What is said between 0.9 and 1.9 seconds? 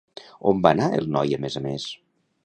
el noi a més a més?